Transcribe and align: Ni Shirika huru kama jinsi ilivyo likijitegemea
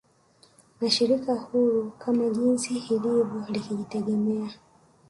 Ni 0.81 0.89
Shirika 0.89 1.33
huru 1.35 1.91
kama 1.91 2.29
jinsi 2.29 2.77
ilivyo 2.87 3.27
likijitegemea 3.49 4.49